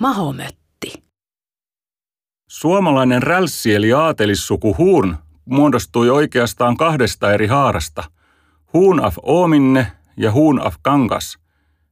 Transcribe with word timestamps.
Mahomötti. 0.00 1.04
Suomalainen 2.48 3.22
rälssi 3.22 3.74
eli 3.74 3.92
aatelissuku 3.92 4.74
Huun 4.78 5.16
muodostui 5.44 6.10
oikeastaan 6.10 6.76
kahdesta 6.76 7.32
eri 7.32 7.46
haarasta, 7.46 8.04
Huun 8.72 9.04
af 9.04 9.14
Oominne 9.22 9.86
ja 10.16 10.32
Huun 10.32 10.60
af 10.60 10.74
Kangas. 10.82 11.38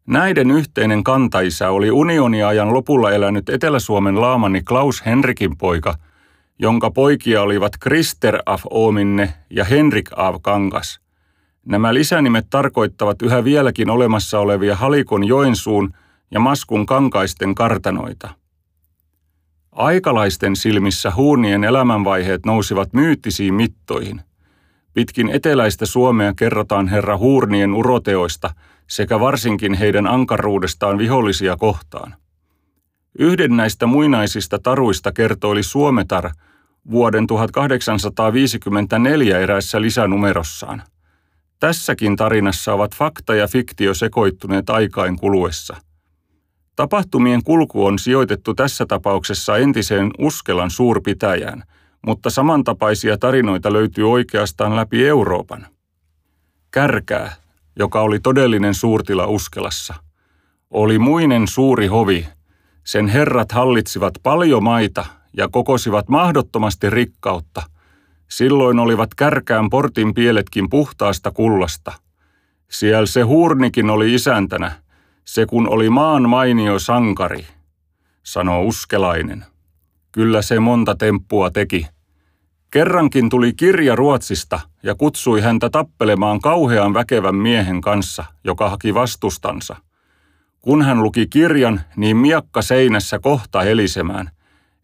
Näiden 0.07 0.51
yhteinen 0.51 1.04
kantaisä 1.04 1.71
oli 1.71 1.91
unioniajan 1.91 2.73
lopulla 2.73 3.11
elänyt 3.11 3.49
Etelä-Suomen 3.49 4.21
laamani 4.21 4.62
Klaus 4.62 5.07
Henrikin 5.07 5.57
poika, 5.57 5.95
jonka 6.59 6.91
poikia 6.91 7.43
olivat 7.43 7.73
Krister 7.80 8.39
af 8.46 8.62
Oominne 8.71 9.34
ja 9.50 9.64
Henrik 9.64 10.11
af 10.16 10.37
Kangas. 10.43 11.00
Nämä 11.66 11.95
lisänimet 11.95 12.46
tarkoittavat 12.50 13.23
yhä 13.23 13.45
vieläkin 13.45 13.91
olemassa 13.91 14.39
olevia 14.39 14.77
Halikon 14.77 15.25
Joensuun 15.25 15.93
ja 16.33 16.41
Maskun 16.41 16.87
kankaisten 16.87 17.55
kartanoita. 17.55 18.30
Aikalaisten 19.73 20.57
silmissä 20.57 21.13
huunien 21.17 21.64
elämänvaiheet 21.64 22.46
nousivat 22.46 22.93
myyttisiin 22.93 23.54
mittoihin. 23.54 24.21
Pitkin 24.95 25.29
eteläistä 25.29 25.87
Suomea 25.87 26.35
kerrotaan 26.35 26.89
herra 26.89 27.17
huurnien 27.17 27.75
uroteoista 27.75 28.54
sekä 28.87 29.21
varsinkin 29.21 29.75
heidän 29.75 30.07
ankaruudestaan 30.07 30.99
vihollisia 30.99 31.57
kohtaan. 31.57 32.14
Yhden 33.19 33.56
näistä 33.56 33.87
muinaisista 33.87 34.59
taruista 34.59 35.12
kertoi 35.12 35.62
Suometar 35.62 36.31
vuoden 36.91 37.27
1854 37.27 39.39
erässä 39.39 39.81
lisänumerossaan. 39.81 40.83
Tässäkin 41.61 42.17
tarinassa 42.17 42.75
ovat 42.75 42.95
fakta 42.95 43.34
ja 43.34 43.48
fiktio 43.48 43.95
sekoittuneet 43.95 44.70
aikain 44.70 45.19
kuluessa– 45.19 45.77
Tapahtumien 46.77 47.42
kulku 47.44 47.86
on 47.86 47.98
sijoitettu 47.98 48.55
tässä 48.55 48.86
tapauksessa 48.86 49.56
entiseen 49.56 50.11
Uskelan 50.19 50.70
suurpitäjään, 50.70 51.62
mutta 52.06 52.31
samantapaisia 52.31 53.19
tarinoita 53.19 53.73
löytyy 53.73 54.11
oikeastaan 54.12 54.77
läpi 54.77 55.06
Euroopan. 55.06 55.67
Kärkää, 56.70 57.33
joka 57.78 58.00
oli 58.00 58.20
todellinen 58.20 58.75
suurtila 58.75 59.27
Uskelassa, 59.27 59.95
oli 60.70 60.98
muinen 60.98 61.48
suuri 61.48 61.87
hovi. 61.87 62.27
Sen 62.84 63.09
herrat 63.09 63.53
hallitsivat 63.53 64.15
paljon 64.23 64.62
maita 64.62 65.05
ja 65.37 65.48
kokosivat 65.48 66.09
mahdottomasti 66.09 66.91
rikkautta. 66.91 67.62
Silloin 68.31 68.78
olivat 68.78 69.15
kärkään 69.15 69.70
portin 69.70 70.15
pieletkin 70.15 70.70
puhtaasta 70.70 71.31
kullasta. 71.31 71.93
Siellä 72.70 73.06
se 73.06 73.23
hurnikin 73.23 73.91
oli 73.91 74.15
isäntänä– 74.15 74.73
se 75.25 75.47
kun 75.47 75.69
oli 75.69 75.91
maan 75.91 76.28
mainio 76.28 76.78
sankari, 76.78 77.47
sanoo 78.23 78.62
uskelainen. 78.62 79.45
Kyllä 80.12 80.42
se 80.42 80.61
monta 80.61 80.95
temppua 80.95 81.51
teki. 81.51 81.87
Kerrankin 82.70 83.28
tuli 83.28 83.53
kirja 83.53 83.97
Ruotsista 83.97 84.61
ja 84.83 84.95
kutsui 84.95 85.41
häntä 85.41 85.70
tappelemaan 85.70 86.41
kauhean 86.41 86.95
väkevän 86.95 87.34
miehen 87.34 87.81
kanssa, 87.81 88.25
joka 88.45 88.70
haki 88.70 88.95
vastustansa. 88.95 89.77
Kun 90.61 90.83
hän 90.83 91.03
luki 91.03 91.27
kirjan, 91.27 91.81
niin 91.97 92.17
miakka 92.17 92.62
seinässä 92.62 93.19
kohta 93.19 93.61
helisemään, 93.61 94.31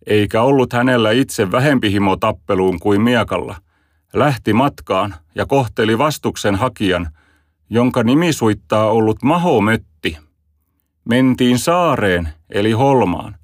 eikä 0.06 0.42
ollut 0.42 0.72
hänellä 0.72 1.10
itse 1.10 1.52
vähempi 1.52 1.92
himo 1.92 2.16
tappeluun 2.16 2.80
kuin 2.80 3.00
miakalla. 3.00 3.56
Lähti 4.12 4.52
matkaan 4.52 5.14
ja 5.34 5.46
kohteli 5.46 5.98
vastuksen 5.98 6.54
hakijan, 6.54 7.08
jonka 7.70 8.02
nimi 8.02 8.32
suittaa 8.32 8.90
ollut 8.90 9.22
Mahomötti. 9.22 10.27
Mentiin 11.08 11.58
saareen, 11.58 12.28
eli 12.50 12.72
holmaan, 12.72 13.36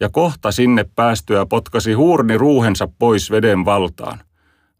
ja 0.00 0.08
kohta 0.08 0.52
sinne 0.52 0.84
päästyä 0.96 1.46
potkasi 1.46 1.92
huurni 1.92 2.38
ruuhensa 2.38 2.88
pois 2.98 3.30
veden 3.30 3.64
valtaan. 3.64 4.20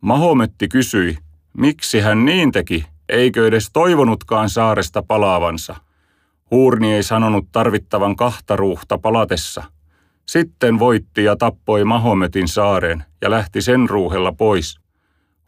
Mahometti 0.01 0.69
kysyi, 0.69 1.19
miksi 1.59 2.01
hän 2.01 2.25
niin 2.25 2.53
teki, 2.53 2.85
eikö 3.09 3.47
edes 3.47 3.71
toivonutkaan 3.73 4.51
saaresta 4.51 5.03
palaavansa. 5.03 5.77
Huurni 6.51 6.93
ei 6.93 7.03
sanonut 7.03 7.45
tarvittavan 7.53 8.17
kahta 8.17 8.57
ruuhta 8.57 8.99
palatessa. 8.99 9.63
Sitten 10.27 10.79
voitti 10.79 11.25
ja 11.25 11.37
tappoi 11.37 11.85
Mahometin 11.85 12.49
saareen 12.49 13.05
ja 13.21 13.31
lähti 13.31 13.63
sen 13.63 13.91
ruuhella 13.91 14.33
pois. 14.33 14.81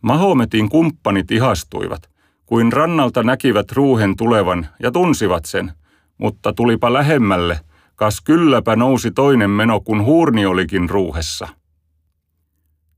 Mahometin 0.01 0.69
kumppanit 0.69 1.31
ihastuivat, 1.31 2.11
kuin 2.47 2.73
rannalta 2.73 3.23
näkivät 3.23 3.73
ruuhen 3.73 4.17
tulevan 4.17 4.67
ja 4.83 4.91
tunsivat 4.91 5.45
sen– 5.45 5.73
mutta 6.19 6.53
tulipa 6.53 6.93
lähemmälle, 6.93 7.61
kas 7.95 8.21
kylläpä 8.21 8.77
nousi 8.77 9.11
toinen 9.11 9.51
meno, 9.51 9.81
kun 9.81 10.05
huurni 10.05 10.47
olikin 10.47 10.91
ruuhessa. 10.91 11.49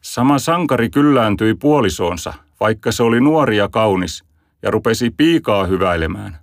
Sama 0.01 0.39
sankari 0.39 0.91
kyllääntyi 0.91 1.55
puolisoonsa, 1.55 2.35
vaikka 2.61 2.93
se 2.93 3.03
oli 3.03 3.21
nuori 3.21 3.57
ja 3.57 3.69
kaunis, 3.69 4.25
ja 4.63 4.71
rupesi 4.71 5.11
piikaa 5.11 5.67
hyväilemään. 5.67 6.39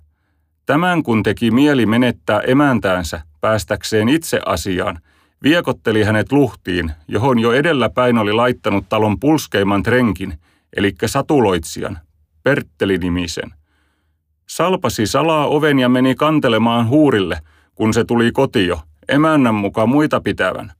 Tämän 0.66 1.02
kun 1.02 1.22
teki 1.22 1.50
mieli 1.50 1.86
menettää 1.86 2.40
emäntäänsä 2.40 3.20
päästäkseen 3.40 4.08
itse 4.08 4.40
asiaan, 4.46 4.98
viekotteli 5.42 6.02
hänet 6.02 6.32
luhtiin, 6.32 6.92
johon 7.08 7.38
jo 7.38 7.52
edellä 7.52 7.90
päin 7.90 8.18
oli 8.18 8.32
laittanut 8.32 8.88
talon 8.88 9.20
pulskeimman 9.20 9.82
trenkin, 9.82 10.38
eli 10.76 10.94
satuloitsijan, 11.06 11.98
Pertteli-nimisen– 12.42 13.54
Salpasi 14.46 15.06
salaa 15.06 15.46
oven 15.46 15.78
ja 15.78 15.88
meni 15.88 16.14
kantelemaan 16.14 16.88
huurille, 16.88 17.40
kun 17.74 17.94
se 17.94 18.04
tuli 18.04 18.32
kotio, 18.32 18.80
emännän 19.08 19.54
muka 19.54 19.86
muita 19.86 20.20
pitävän. 20.20 20.72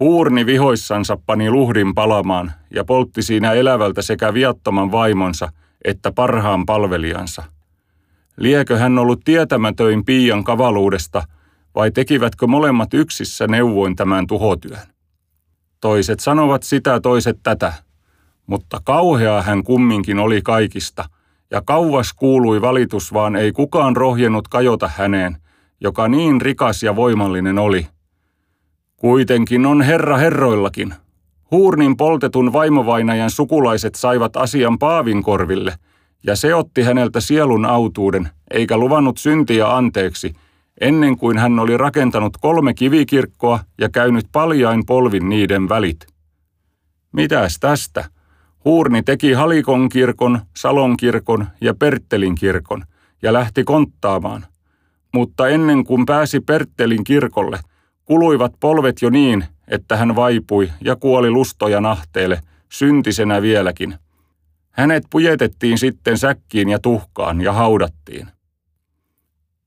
Huurni 0.00 0.46
vihoissansa 0.46 1.18
pani 1.26 1.50
luhdin 1.50 1.94
palamaan 1.94 2.52
ja 2.74 2.84
poltti 2.84 3.22
siinä 3.22 3.52
elävältä 3.52 4.02
sekä 4.02 4.34
viattoman 4.34 4.92
vaimonsa 4.92 5.52
että 5.84 6.12
parhaan 6.12 6.66
palvelijansa. 6.66 7.42
Liekö 8.36 8.78
hän 8.78 8.98
ollut 8.98 9.20
tietämätöin 9.24 10.04
piian 10.04 10.44
kavaluudesta 10.44 11.22
vai 11.74 11.90
tekivätkö 11.90 12.46
molemmat 12.46 12.94
yksissä 12.94 13.46
neuvoin 13.46 13.96
tämän 13.96 14.26
tuhotyön? 14.26 14.86
Toiset 15.80 16.20
sanovat 16.20 16.62
sitä, 16.62 17.00
toiset 17.00 17.38
tätä, 17.42 17.72
mutta 18.46 18.80
kauhea 18.84 19.42
hän 19.42 19.64
kumminkin 19.64 20.18
oli 20.18 20.42
kaikista– 20.42 21.04
ja 21.52 21.62
kauas 21.64 22.12
kuului 22.12 22.60
valitus, 22.60 23.12
vaan 23.12 23.36
ei 23.36 23.52
kukaan 23.52 23.96
rohjennut 23.96 24.48
kajota 24.48 24.90
häneen, 24.96 25.36
joka 25.80 26.08
niin 26.08 26.40
rikas 26.40 26.82
ja 26.82 26.96
voimallinen 26.96 27.58
oli. 27.58 27.86
Kuitenkin 28.96 29.66
on 29.66 29.82
herra 29.82 30.16
herroillakin. 30.16 30.94
Huurnin 31.50 31.96
poltetun 31.96 32.52
vaimovainajan 32.52 33.30
sukulaiset 33.30 33.94
saivat 33.94 34.36
asian 34.36 34.78
Paavin 34.78 35.22
korville, 35.22 35.74
ja 36.26 36.36
se 36.36 36.54
otti 36.54 36.82
häneltä 36.82 37.20
sielun 37.20 37.66
autuuden, 37.66 38.28
eikä 38.50 38.76
luvannut 38.76 39.18
syntiä 39.18 39.76
anteeksi, 39.76 40.34
ennen 40.80 41.18
kuin 41.18 41.38
hän 41.38 41.58
oli 41.58 41.76
rakentanut 41.76 42.36
kolme 42.36 42.74
kivikirkkoa 42.74 43.60
ja 43.78 43.88
käynyt 43.88 44.26
paljain 44.32 44.86
polvin 44.86 45.28
niiden 45.28 45.68
välit. 45.68 46.06
Mitäs 47.12 47.58
tästä? 47.60 48.04
Huurni 48.64 49.02
teki 49.02 49.32
Halikon 49.32 49.88
kirkon, 49.88 50.40
Salon 50.56 50.96
kirkon 50.96 51.46
ja 51.60 51.74
Perttelin 51.74 52.34
kirkon 52.34 52.84
ja 53.22 53.32
lähti 53.32 53.64
konttaamaan. 53.64 54.46
Mutta 55.14 55.48
ennen 55.48 55.84
kuin 55.84 56.06
pääsi 56.06 56.40
Perttelin 56.40 57.04
kirkolle, 57.04 57.60
kuluivat 58.04 58.52
polvet 58.60 59.02
jo 59.02 59.10
niin, 59.10 59.44
että 59.68 59.96
hän 59.96 60.16
vaipui 60.16 60.70
ja 60.80 60.96
kuoli 60.96 61.30
lustoja 61.30 61.80
nahteelle, 61.80 62.40
syntisenä 62.68 63.42
vieläkin. 63.42 63.94
Hänet 64.70 65.04
pujetettiin 65.10 65.78
sitten 65.78 66.18
säkkiin 66.18 66.68
ja 66.68 66.78
tuhkaan 66.78 67.40
ja 67.40 67.52
haudattiin. 67.52 68.28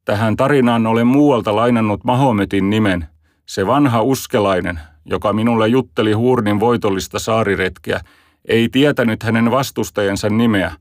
Tähän 0.05 0.35
tarinaan 0.35 0.87
olen 0.87 1.07
muualta 1.07 1.55
lainannut 1.55 2.03
Mahometin 2.03 2.69
nimen, 2.69 3.07
se 3.45 3.67
vanha 3.67 4.01
uskelainen, 4.01 4.79
joka 5.05 5.33
minulle 5.33 5.67
jutteli 5.67 6.11
Huurnin 6.13 6.59
voitollista 6.59 7.19
saariretkeä 7.19 8.01
ei 8.47 8.69
tietänyt 8.69 9.23
hänen 9.23 9.51
vastustajansa 9.51 10.29
nimeä, 10.29 10.71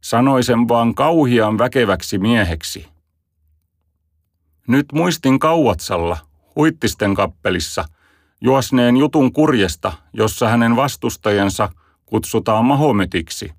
sanoi 0.00 0.42
sen 0.42 0.68
vaan 0.68 0.94
kauhian 0.94 1.58
väkeväksi 1.58 2.18
mieheksi. 2.18 2.86
Nyt 4.68 4.86
muistin 4.92 5.38
Kauatsalla, 5.38 6.16
Huittisten 6.56 7.14
kappelissa, 7.14 7.84
juosneen 8.40 8.96
jutun 8.96 9.32
kurjesta, 9.32 9.92
jossa 10.12 10.48
hänen 10.48 10.76
vastustajansa 10.76 11.68
kutsutaan 12.06 12.64
Mahometiksi. 12.64 13.52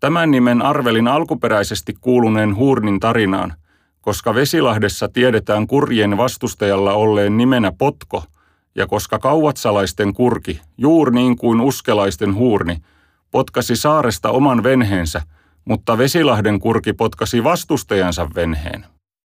Tämän 0.00 0.30
nimen 0.30 0.62
arvelin 0.62 1.08
alkuperäisesti 1.08 1.94
kuuluneen 2.00 2.56
Huurnin 2.56 3.00
tarinaan, 3.00 3.54
koska 4.00 4.34
Vesilahdessa 4.34 5.08
tiedetään 5.08 5.66
kurjen 5.66 6.16
vastustajalla 6.16 6.92
olleen 6.92 7.36
nimenä 7.36 7.72
Potko– 7.78 8.24
ja 8.78 8.86
koska 8.86 9.18
kauvatsalaisten 9.18 10.14
kurki, 10.14 10.60
juuri 10.76 11.14
niin 11.14 11.36
kuin 11.36 11.60
uskelaisten 11.60 12.34
huurni, 12.34 12.76
potkasi 13.30 13.76
saaresta 13.76 14.30
oman 14.30 14.62
venheensä, 14.62 15.22
mutta 15.64 15.98
Vesilahden 15.98 16.60
kurki 16.60 16.92
potkasi 16.92 17.44
vastustajansa 17.44 18.28
venheen. 18.34 18.86